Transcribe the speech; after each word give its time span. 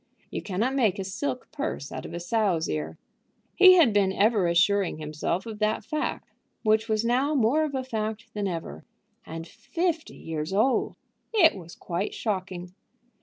You 0.31 0.41
cannot 0.41 0.73
make 0.73 0.97
a 0.97 1.03
silk 1.03 1.49
purse 1.51 1.91
out 1.91 2.07
of 2.07 2.13
a 2.15 2.19
sow's 2.19 2.67
ear. 2.67 2.97
He 3.55 3.75
had 3.75 3.93
been 3.93 4.11
ever 4.11 4.47
assuring 4.47 4.97
himself 4.97 5.45
of 5.45 5.59
that 5.59 5.85
fact, 5.85 6.27
which 6.63 6.89
was 6.89 7.05
now 7.05 7.35
more 7.35 7.63
of 7.63 7.75
a 7.75 7.83
fact 7.83 8.33
than 8.33 8.47
ever. 8.47 8.83
And 9.27 9.47
fifty 9.47 10.17
years 10.17 10.53
old! 10.53 10.95
It 11.35 11.53
was 11.53 11.75
quite 11.75 12.15
shocking. 12.15 12.73